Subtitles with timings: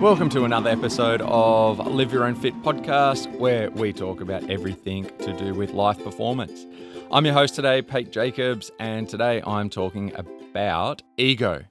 [0.00, 5.04] Welcome to another episode of Live Your Own Fit podcast, where we talk about everything
[5.18, 6.64] to do with life performance.
[7.12, 11.64] I'm your host today, Pete Jacobs, and today I'm talking about ego.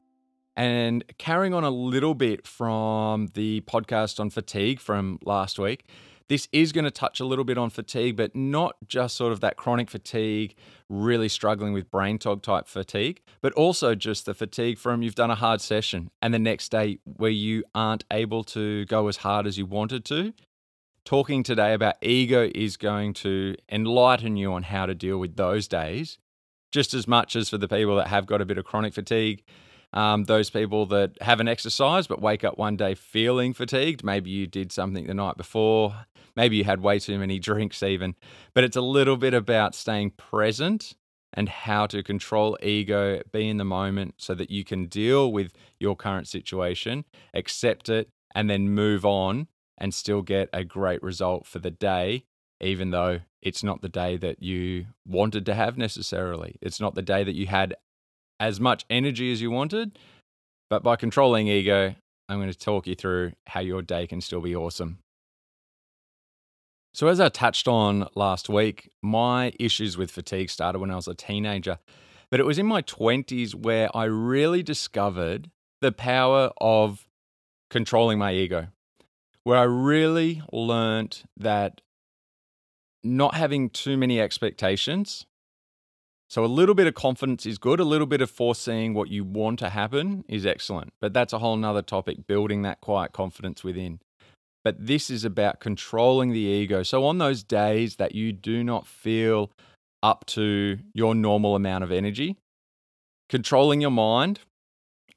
[0.55, 5.86] And carrying on a little bit from the podcast on fatigue from last week,
[6.30, 9.39] this is going to touch a little bit on fatigue, but not just sort of
[9.41, 10.56] that chronic fatigue,
[10.87, 15.32] really struggling with brain fog type fatigue, but also just the fatigue from you've done
[15.32, 19.47] a hard session and the next day where you aren't able to go as hard
[19.47, 20.32] as you wanted to.
[21.04, 25.68] Talking today about ego is going to enlighten you on how to deal with those
[25.68, 26.20] days,
[26.71, 29.43] just as much as for the people that have got a bit of chronic fatigue
[29.93, 34.03] um, those people that haven't exercised but wake up one day feeling fatigued.
[34.03, 36.06] Maybe you did something the night before.
[36.39, 38.16] Maybe you had way too many drinks, even.
[38.56, 40.95] But it's a little bit about staying present
[41.34, 45.52] and how to control ego, be in the moment so that you can deal with
[45.81, 51.46] your current situation, accept it, and then move on and still get a great result
[51.46, 52.23] for the day,
[52.62, 56.56] even though it's not the day that you wanted to have necessarily.
[56.62, 57.76] It's not the day that you had
[58.40, 60.00] as much energy as you wanted.
[60.70, 61.96] But by controlling ego,
[62.30, 65.00] I'm going to talk you through how your day can still be awesome.
[66.94, 71.08] So, as I touched on last week, my issues with fatigue started when I was
[71.08, 71.80] a teenager.
[72.31, 75.50] But it was in my 20s where I really discovered
[75.81, 77.08] the power of
[77.70, 78.68] controlling my ego,
[79.44, 81.81] where I really learned that
[83.03, 85.26] not having too many expectations
[86.30, 87.80] so a little bit of confidence is good.
[87.80, 90.94] A little bit of foreseeing what you want to happen is excellent.
[91.02, 94.00] But that's a whole nother topic, building that quiet confidence within.
[94.64, 96.84] But this is about controlling the ego.
[96.84, 99.52] So on those days that you do not feel
[100.04, 102.38] up to your normal amount of energy,
[103.30, 104.42] controlling your mind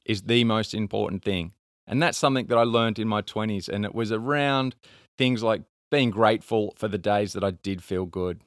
[0.05, 1.52] is the most important thing.
[1.86, 3.69] And that's something that I learned in my 20s.
[3.69, 4.77] And it was around
[5.19, 8.41] things like being grateful for the days that I did feel good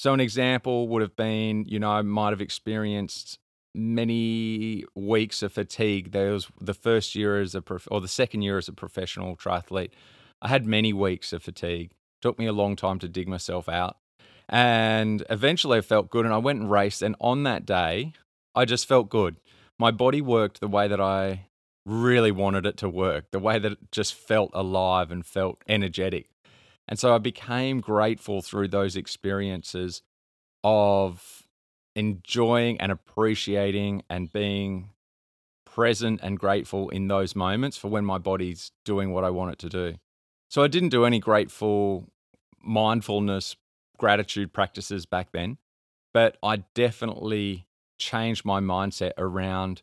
[0.00, 3.38] so an example would have been, you know, I might have experienced
[3.74, 6.12] many weeks of fatigue.
[6.12, 9.36] There was the first year as a prof- or the second year as a professional
[9.36, 9.90] triathlete.
[10.42, 11.90] I had many weeks of fatigue.
[11.90, 13.96] It took me a long time to dig myself out.
[14.48, 18.14] And eventually I felt good and I went and raced and on that day
[18.54, 19.36] I just felt good.
[19.78, 21.46] My body worked the way that I
[21.86, 26.28] really wanted it to work, the way that it just felt alive and felt energetic.
[26.88, 30.02] And so I became grateful through those experiences
[30.64, 31.44] of
[31.94, 34.90] enjoying and appreciating and being
[35.64, 39.58] present and grateful in those moments for when my body's doing what I want it
[39.60, 39.94] to do.
[40.50, 42.08] So I didn't do any grateful
[42.60, 43.56] mindfulness
[43.98, 45.58] gratitude practices back then,
[46.12, 47.66] but I definitely
[47.98, 49.82] changed my mindset around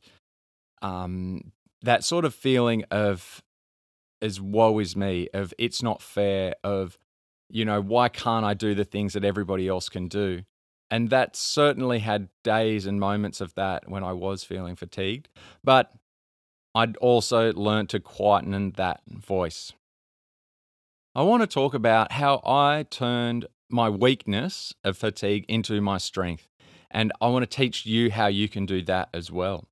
[0.82, 3.42] um, that sort of feeling of
[4.22, 6.98] as woe is me, of it's not fair, of,
[7.50, 10.42] you know, why can't I do the things that everybody else can do?
[10.90, 15.30] And that certainly had days and moments of that when I was feeling fatigued.
[15.64, 15.92] But
[16.74, 19.74] I'd also learned to quieten that voice.
[21.18, 26.48] I want to talk about how I turned my weakness of fatigue into my strength.
[26.92, 29.68] And I want to teach you how you can do that as well.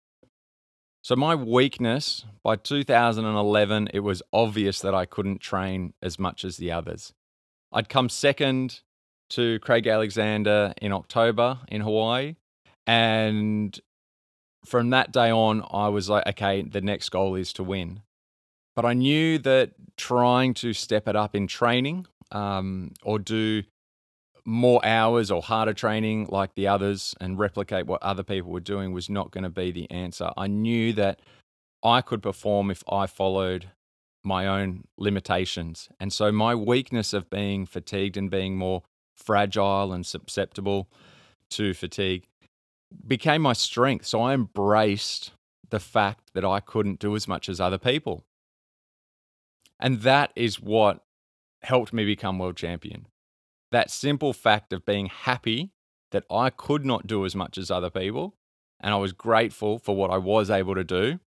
[1.03, 6.57] So, my weakness by 2011, it was obvious that I couldn't train as much as
[6.57, 7.13] the others.
[7.71, 8.81] I'd come second
[9.29, 12.37] to Craig Alexander in October in Hawaii.
[12.87, 13.79] And
[14.65, 18.01] from that day on, I was like, okay, the next goal is to win.
[18.75, 23.63] But I knew that trying to step it up in training um, or do
[24.45, 28.91] more hours or harder training like the others and replicate what other people were doing
[28.91, 30.29] was not going to be the answer.
[30.37, 31.21] I knew that
[31.83, 33.71] I could perform if I followed
[34.23, 35.89] my own limitations.
[35.99, 38.83] And so my weakness of being fatigued and being more
[39.15, 40.89] fragile and susceptible
[41.51, 42.27] to fatigue
[43.07, 44.05] became my strength.
[44.05, 45.31] So I embraced
[45.69, 48.23] the fact that I couldn't do as much as other people.
[49.79, 51.03] And that is what
[51.63, 53.07] helped me become world champion
[53.71, 55.71] that simple fact of being happy
[56.11, 58.35] that I could not do as much as other people,
[58.79, 61.19] and I was grateful for what I was able to do,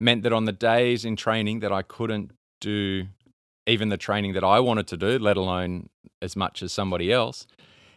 [0.00, 3.08] meant that on the days in training that I couldn't do
[3.66, 5.90] even the training that I wanted to do, let alone
[6.22, 7.46] as much as somebody else,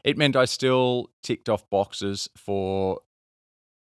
[0.04, 3.00] it meant I still ticked off boxes for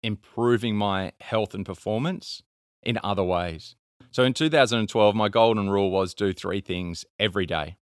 [0.03, 2.43] improving my health and performance
[2.83, 3.76] in other ways.
[4.11, 7.76] So in 2012, my golden rule was do three things every day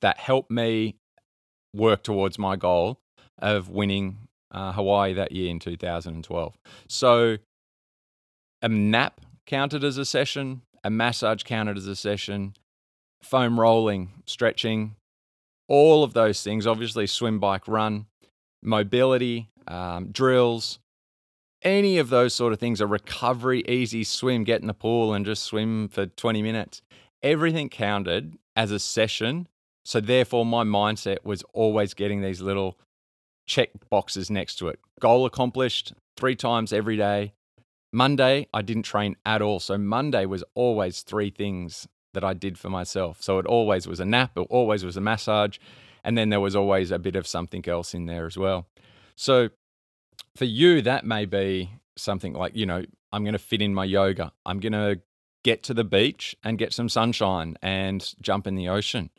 [0.00, 0.96] that helped me
[1.74, 3.00] work towards my goal
[3.38, 6.56] of winning uh, Hawaii that year in 2012.
[6.88, 7.38] So
[8.62, 12.54] a nap counted as a session, a massage counted as a session,
[13.22, 14.96] foam rolling, stretching,
[15.68, 18.06] all of those things, obviously, swim, bike, run,
[18.62, 20.78] mobility, um, drills,
[21.64, 25.24] any of those sort of things, a recovery, easy swim, get in the pool and
[25.24, 26.82] just swim for 20 minutes.
[27.22, 29.48] Everything counted as a session.
[29.84, 32.78] So, therefore, my mindset was always getting these little
[33.46, 34.78] check boxes next to it.
[35.00, 37.34] Goal accomplished three times every day.
[37.92, 39.60] Monday, I didn't train at all.
[39.60, 43.22] So, Monday was always three things that I did for myself.
[43.22, 45.58] So, it always was a nap, it always was a massage.
[46.02, 48.66] And then there was always a bit of something else in there as well.
[49.16, 49.50] So,
[50.36, 53.84] for you, that may be something like, you know, I'm going to fit in my
[53.84, 54.32] yoga.
[54.44, 55.00] I'm going to
[55.44, 59.10] get to the beach and get some sunshine and jump in the ocean.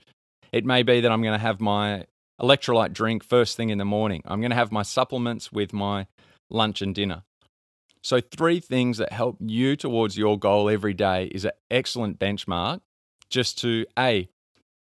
[0.51, 2.05] It may be that I'm going to have my
[2.41, 4.21] electrolyte drink first thing in the morning.
[4.25, 6.07] I'm going to have my supplements with my
[6.49, 7.23] lunch and dinner.
[8.01, 12.81] So, three things that help you towards your goal every day is an excellent benchmark
[13.29, 14.29] just to A,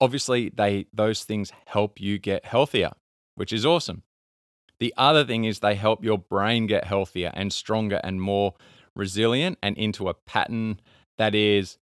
[0.00, 2.92] obviously they those things help you get healthier,
[3.34, 4.02] which is awesome.
[4.80, 8.54] The other thing is they help your brain get healthier and stronger and more
[8.96, 10.80] resilient and into a pattern
[11.18, 11.78] that is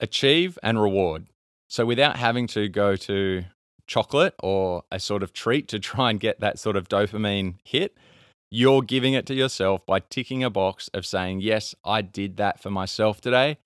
[0.00, 1.26] achieve and reward.
[1.68, 3.44] So without having to go to
[3.86, 7.96] chocolate or a sort of treat to try and get that sort of dopamine hit,
[8.50, 12.62] you're giving it to yourself by ticking a box of saying, Yes, I did that
[12.62, 13.58] for myself today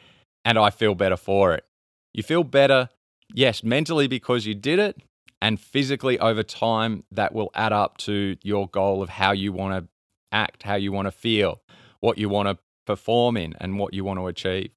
[0.44, 1.64] and I feel better for it.
[2.12, 2.88] You feel better,
[3.32, 4.96] yes, mentally because you did it,
[5.42, 9.74] and physically over time that will add up to your goal of how you want
[9.74, 9.88] to
[10.30, 11.60] act, how you want to feel,
[11.98, 12.56] what you want to
[12.86, 14.70] perform in, and what you want to achieve.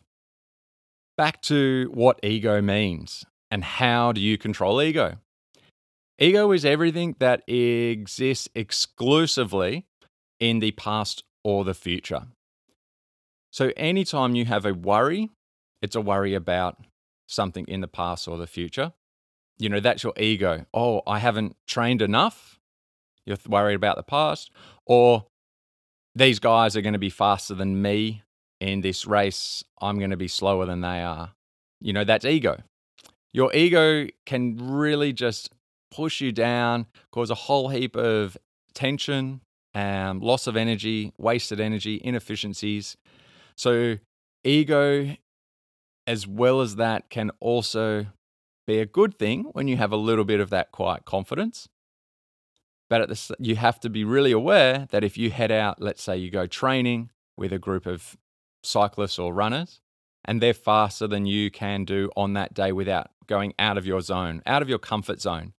[1.17, 5.17] Back to what ego means and how do you control ego?
[6.17, 9.85] Ego is everything that exists exclusively
[10.39, 12.23] in the past or the future.
[13.51, 15.29] So, anytime you have a worry,
[15.83, 16.77] it's a worry about
[17.27, 18.93] something in the past or the future
[19.57, 20.65] you know, that's your ego.
[20.73, 22.59] Oh, I haven't trained enough.
[23.25, 24.51] You're worried about the past.
[24.85, 25.25] Or
[26.13, 28.23] these guys are going to be faster than me
[28.59, 29.63] in this race.
[29.81, 31.33] I'm going to be slower than they are.
[31.81, 32.63] You know, that's ego.
[33.33, 35.51] Your ego can really just
[35.91, 38.37] push you down, cause a whole heap of
[38.73, 39.41] tension,
[39.73, 42.95] um, loss of energy, wasted energy, inefficiencies.
[43.57, 43.97] So,
[44.43, 45.15] ego,
[46.07, 48.07] as well as that, can also
[48.65, 51.69] be a good thing when you have a little bit of that quiet confidence.
[52.89, 56.17] But the, you have to be really aware that if you head out, let's say
[56.17, 58.15] you go training with a group of
[58.63, 59.81] cyclists or runners,
[60.23, 64.01] and they're faster than you can do on that day without going out of your
[64.01, 65.53] zone, out of your comfort zone.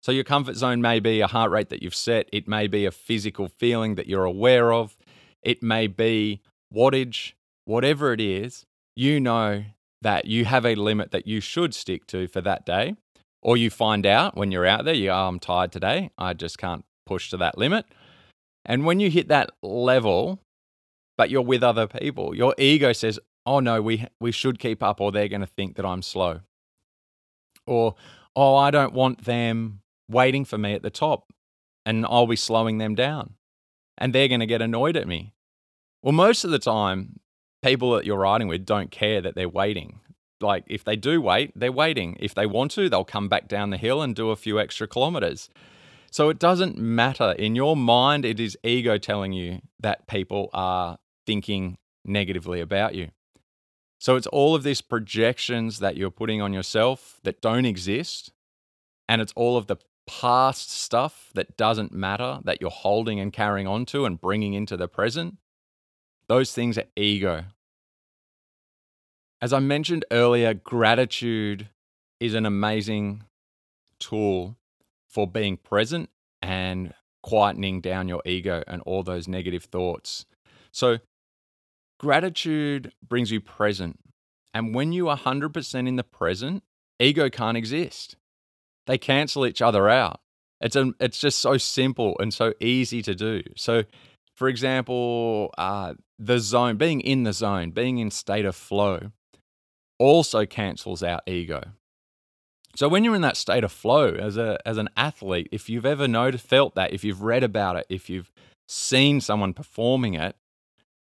[0.00, 2.86] So, your comfort zone may be a heart rate that you've set, it may be
[2.86, 4.96] a physical feeling that you're aware of,
[5.42, 6.40] it may be
[6.72, 7.32] wattage,
[7.64, 8.64] whatever it is,
[8.94, 9.64] you know
[10.02, 12.94] that you have a limit that you should stick to for that day,
[13.42, 16.58] or you find out when you're out there, you oh, I'm tired today, I just
[16.58, 17.86] can't push to that limit.
[18.64, 20.40] And when you hit that level,
[21.16, 25.00] but you're with other people, your ego says, oh no, we, we should keep up,
[25.00, 26.40] or they're going to think that I'm slow.
[27.66, 27.94] Or,
[28.36, 31.32] oh, I don't want them waiting for me at the top
[31.84, 33.34] and I'll be slowing them down
[33.96, 35.34] and they're going to get annoyed at me.
[36.02, 37.20] Well, most of the time,
[37.62, 40.00] people that you're riding with don't care that they're waiting.
[40.40, 42.16] Like if they do wait, they're waiting.
[42.20, 44.86] If they want to, they'll come back down the hill and do a few extra
[44.86, 45.50] kilometers.
[46.10, 47.32] So it doesn't matter.
[47.32, 53.10] In your mind, it is ego telling you that people are thinking negatively about you.
[53.98, 58.32] So it's all of these projections that you're putting on yourself that don't exist.
[59.08, 63.66] And it's all of the past stuff that doesn't matter that you're holding and carrying
[63.66, 65.36] on to and bringing into the present.
[66.28, 67.44] Those things are ego.
[69.40, 71.68] As I mentioned earlier, gratitude
[72.20, 73.24] is an amazing
[73.98, 74.56] tool
[75.08, 76.10] for being present
[76.42, 76.92] and
[77.24, 80.26] quietening down your ego and all those negative thoughts.
[80.72, 80.98] So,
[81.98, 83.98] gratitude brings you present.
[84.52, 86.62] And when you are 100% in the present,
[86.98, 88.16] ego can't exist.
[88.86, 90.20] They cancel each other out.
[90.60, 93.42] It's, a, it's just so simple and so easy to do.
[93.56, 93.84] So,
[94.38, 99.10] for example, uh, the zone, being in the zone, being in state of flow,
[99.98, 101.60] also cancels out ego.
[102.76, 105.84] So when you're in that state of flow as a as an athlete, if you've
[105.84, 108.30] ever noticed, felt that, if you've read about it, if you've
[108.68, 110.36] seen someone performing it,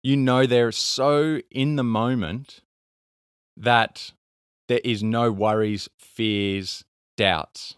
[0.01, 2.61] you know they're so in the moment
[3.57, 4.13] that
[4.69, 6.85] there is no worries, fears,
[7.17, 7.75] doubts.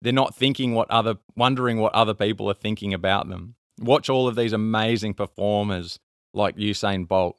[0.00, 3.54] They're not thinking what other wondering what other people are thinking about them.
[3.80, 5.98] Watch all of these amazing performers
[6.34, 7.36] like Usain Bolt.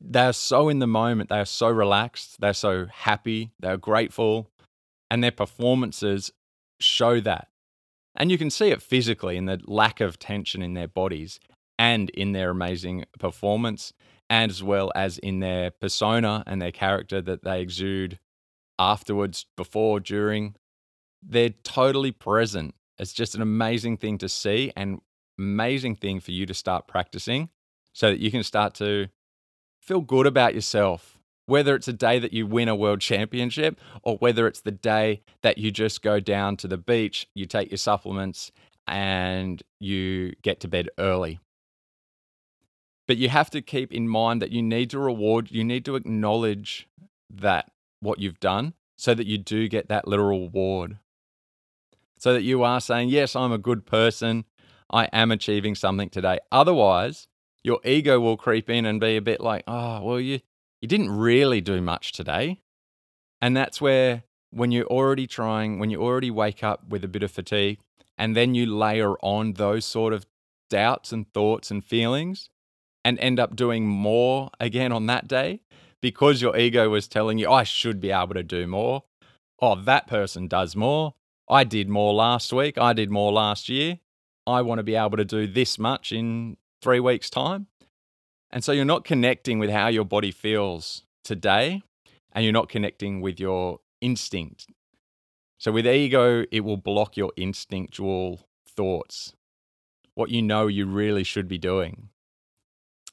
[0.00, 4.50] they're so in the moment, they are so relaxed, they're so happy, they're grateful,
[5.10, 6.32] and their performances
[6.80, 7.48] show that.
[8.16, 11.40] And you can see it physically in the lack of tension in their bodies
[11.78, 13.92] and in their amazing performance,
[14.28, 18.18] as well as in their persona and their character that they exude
[18.78, 20.56] afterwards, before, during.
[21.22, 22.74] They're totally present.
[22.98, 25.00] It's just an amazing thing to see and
[25.38, 27.48] amazing thing for you to start practicing
[27.92, 29.08] so that you can start to
[29.80, 31.18] feel good about yourself.
[31.46, 35.22] Whether it's a day that you win a world championship or whether it's the day
[35.42, 38.52] that you just go down to the beach, you take your supplements
[38.86, 41.40] and you get to bed early.
[43.08, 45.96] But you have to keep in mind that you need to reward, you need to
[45.96, 46.88] acknowledge
[47.28, 47.70] that
[48.00, 50.98] what you've done so that you do get that little reward.
[52.18, 54.44] So that you are saying, Yes, I'm a good person.
[54.92, 56.38] I am achieving something today.
[56.50, 57.28] Otherwise,
[57.64, 60.40] your ego will creep in and be a bit like, oh, well, you,
[60.80, 62.60] you didn't really do much today.
[63.40, 67.22] And that's where, when you're already trying, when you already wake up with a bit
[67.22, 67.78] of fatigue,
[68.18, 70.26] and then you layer on those sort of
[70.68, 72.48] doubts and thoughts and feelings
[73.04, 75.60] and end up doing more again on that day
[76.00, 79.04] because your ego was telling you, I should be able to do more.
[79.60, 81.14] Oh, that person does more.
[81.48, 82.78] I did more last week.
[82.78, 83.98] I did more last year.
[84.46, 87.68] I want to be able to do this much in three weeks' time.
[88.50, 91.82] And so you're not connecting with how your body feels today,
[92.32, 94.66] and you're not connecting with your instinct.
[95.58, 99.34] So with ego, it will block your instinctual thoughts,
[100.14, 102.08] what you know you really should be doing.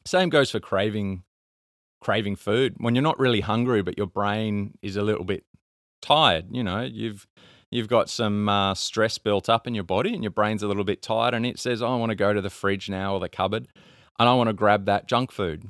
[0.05, 1.23] Same goes for craving
[2.01, 2.75] craving food.
[2.77, 5.43] When you're not really hungry but your brain is a little bit
[6.01, 7.27] tired, you know, you've
[7.71, 10.83] you've got some uh, stress built up in your body and your brain's a little
[10.83, 13.19] bit tired and it says, oh, I want to go to the fridge now or
[13.19, 13.67] the cupboard
[14.17, 15.67] and I want to grab that junk food.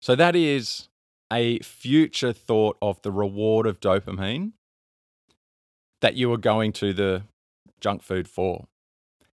[0.00, 0.88] So that is
[1.32, 4.52] a future thought of the reward of dopamine
[6.00, 7.22] that you are going to the
[7.80, 8.66] junk food for.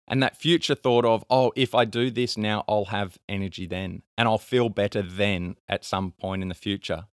[0.07, 4.03] And that future thought of, oh, if I do this now, I'll have energy then
[4.17, 7.05] and I'll feel better then at some point in the future.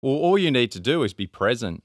[0.00, 1.82] Well, all you need to do is be present.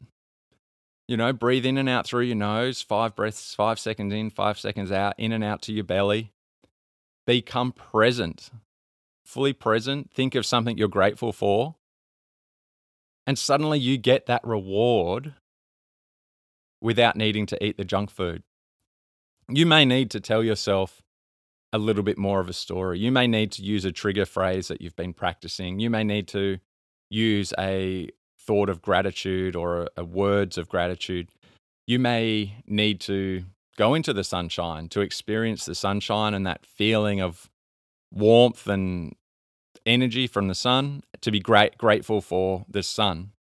[1.07, 4.57] You know, breathe in and out through your nose, five breaths, five seconds in, five
[4.57, 6.31] seconds out, in and out to your belly.
[7.25, 8.51] Become present,
[9.25, 10.11] fully present.
[10.11, 11.75] Think of something you're grateful for.
[13.25, 15.35] And suddenly you get that reward
[16.81, 18.43] without needing to eat the junk food.
[19.49, 21.01] You may need to tell yourself
[21.71, 22.99] a little bit more of a story.
[22.99, 25.79] You may need to use a trigger phrase that you've been practicing.
[25.79, 26.59] You may need to
[27.13, 31.29] use a thought of gratitude or a, a words of gratitude,
[31.85, 33.43] you may need to
[33.77, 37.49] go into the sunshine to experience the sunshine and that feeling of
[38.11, 39.15] warmth and
[39.85, 43.31] energy from the sun to be great grateful for the sun.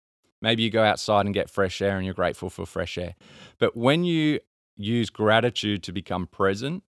[0.41, 3.15] Maybe you go outside and get fresh air and you're grateful for fresh air.
[3.59, 4.41] But when you
[4.77, 6.83] use gratitude to become present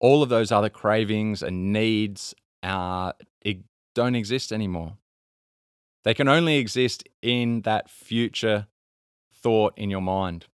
[0.00, 3.58] all of those other cravings and needs it
[3.94, 4.96] don't exist anymore
[6.06, 8.68] they can only exist in that future
[9.34, 10.46] thought in your mind.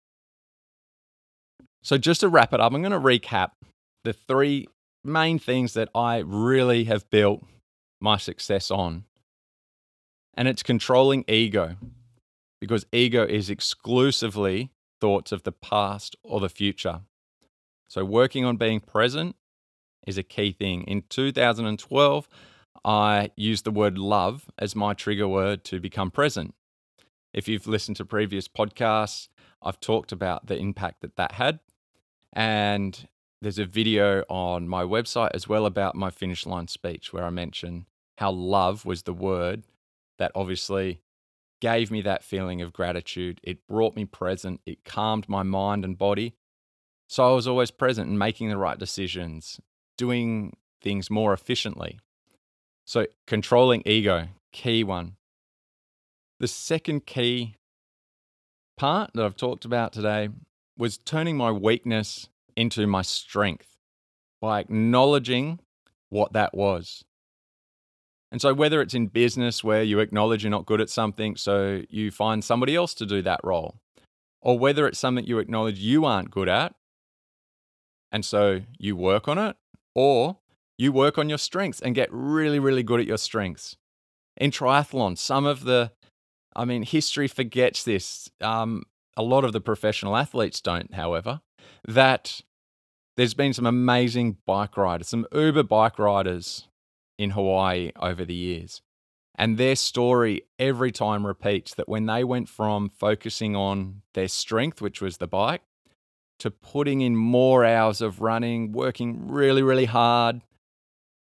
[1.82, 3.50] So, just to wrap it up, I'm going to recap
[4.04, 4.68] the three
[5.02, 7.42] main things that I really have built
[8.00, 9.06] my success on.
[10.34, 11.74] And it's controlling ego,
[12.60, 17.00] because ego is exclusively thoughts of the past or the future.
[17.88, 19.34] So, working on being present
[20.06, 20.84] is a key thing.
[20.84, 22.28] In 2012,
[22.84, 26.54] I use the word love as my trigger word to become present.
[27.32, 29.28] If you've listened to previous podcasts,
[29.62, 31.60] I've talked about the impact that that had.
[32.32, 33.08] And
[33.42, 37.30] there's a video on my website as well about my finish line speech where I
[37.30, 37.86] mention
[38.18, 39.64] how love was the word
[40.18, 41.00] that obviously
[41.60, 43.40] gave me that feeling of gratitude.
[43.42, 46.34] It brought me present, it calmed my mind and body.
[47.08, 49.60] So I was always present and making the right decisions,
[49.98, 51.98] doing things more efficiently.
[52.90, 55.14] So, controlling ego, key one.
[56.40, 57.54] The second key
[58.76, 60.30] part that I've talked about today
[60.76, 63.76] was turning my weakness into my strength
[64.40, 65.60] by acknowledging
[66.08, 67.04] what that was.
[68.32, 71.82] And so, whether it's in business where you acknowledge you're not good at something, so
[71.90, 73.76] you find somebody else to do that role,
[74.42, 76.74] or whether it's something you acknowledge you aren't good at,
[78.10, 79.54] and so you work on it,
[79.94, 80.39] or
[80.80, 83.76] you work on your strengths and get really, really good at your strengths.
[84.38, 85.92] In triathlon, some of the,
[86.56, 88.30] I mean, history forgets this.
[88.40, 88.84] Um,
[89.14, 91.42] a lot of the professional athletes don't, however,
[91.86, 92.40] that
[93.18, 96.66] there's been some amazing bike riders, some Uber bike riders
[97.18, 98.80] in Hawaii over the years.
[99.34, 104.80] And their story every time repeats that when they went from focusing on their strength,
[104.80, 105.62] which was the bike,
[106.38, 110.40] to putting in more hours of running, working really, really hard,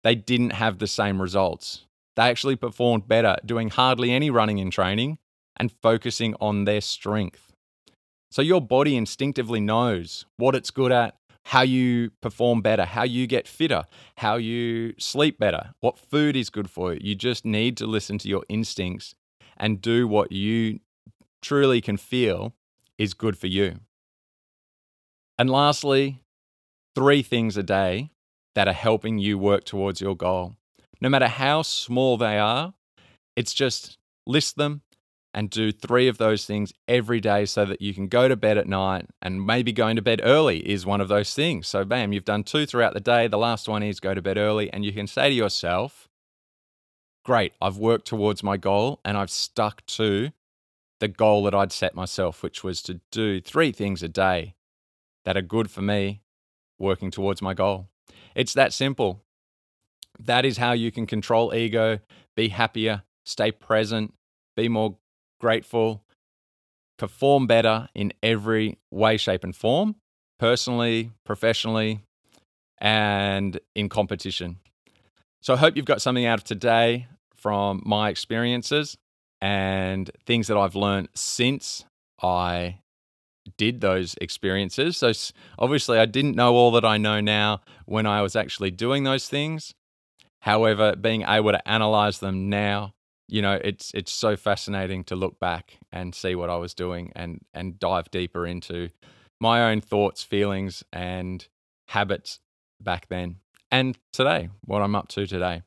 [0.05, 1.87] they didn't have the same results.
[2.15, 5.17] They actually performed better doing hardly any running in training
[5.57, 7.51] and focusing on their strength.
[8.29, 13.25] So your body instinctively knows what it's good at, how you perform better, how you
[13.25, 13.85] get fitter,
[14.17, 16.99] how you sleep better, what food is good for you.
[17.01, 19.15] You just need to listen to your instincts
[19.57, 20.81] and do what you
[21.41, 22.53] truly can feel
[22.99, 23.79] is good for you.
[25.39, 26.21] And lastly,
[26.93, 28.11] three things a day
[28.55, 30.55] that are helping you work towards your goal.
[31.01, 32.73] No matter how small they are,
[33.35, 34.81] it's just list them
[35.33, 38.57] and do three of those things every day so that you can go to bed
[38.57, 41.67] at night and maybe going to bed early is one of those things.
[41.67, 43.27] So, bam, you've done two throughout the day.
[43.27, 46.07] The last one is go to bed early, and you can say to yourself,
[47.25, 50.31] Great, I've worked towards my goal and I've stuck to
[50.99, 54.53] the goal that I'd set myself, which was to do three things a day
[55.25, 56.21] that are good for me
[56.79, 57.89] working towards my goal.
[58.35, 59.21] It's that simple.
[60.19, 61.99] That is how you can control ego,
[62.35, 64.13] be happier, stay present,
[64.55, 64.97] be more
[65.39, 66.03] grateful,
[66.97, 69.95] perform better in every way, shape, and form,
[70.39, 72.01] personally, professionally,
[72.77, 74.57] and in competition.
[75.41, 78.97] So I hope you've got something out of today from my experiences
[79.41, 81.85] and things that I've learned since
[82.21, 82.79] I
[83.57, 84.97] did those experiences.
[84.97, 85.11] So
[85.59, 89.27] obviously, I didn't know all that I know now when I was actually doing those
[89.27, 89.73] things.
[90.41, 92.93] However, being able to analyze them now,
[93.27, 97.11] you know, it's it's so fascinating to look back and see what I was doing
[97.15, 98.89] and and dive deeper into
[99.39, 101.47] my own thoughts, feelings, and
[101.87, 102.39] habits
[102.81, 103.37] back then
[103.71, 105.61] and today, what I'm up to today.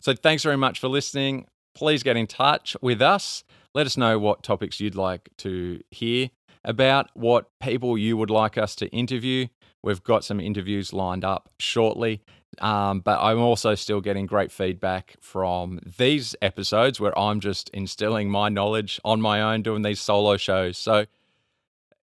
[0.00, 1.46] So thanks very much for listening.
[1.74, 3.44] Please get in touch with us.
[3.74, 6.30] Let us know what topics you'd like to hear
[6.66, 9.46] about what people you would like us to interview.
[9.82, 12.22] We've got some interviews lined up shortly.
[12.58, 18.30] Um, but I'm also still getting great feedback from these episodes where I'm just instilling
[18.30, 20.78] my knowledge on my own, doing these solo shows.
[20.78, 21.06] So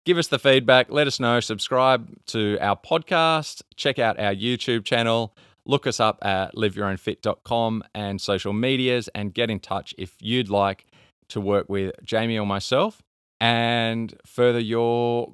[0.06, 4.84] give us the feedback, let us know, subscribe to our podcast, check out our YouTube
[4.84, 5.34] channel,
[5.66, 10.86] look us up at liveyourownfit.com and social medias, and get in touch if you'd like
[11.30, 13.02] to work with Jamie or myself
[13.43, 15.34] and further your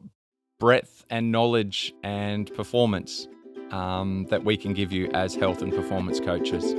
[0.60, 3.28] breadth and knowledge and performance
[3.70, 6.72] um, that we can give you as health and performance coaches.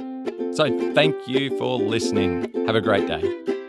[0.56, 2.52] So, thank you for listening.
[2.66, 3.60] Have a great day.